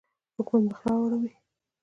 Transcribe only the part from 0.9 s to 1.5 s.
اړوي.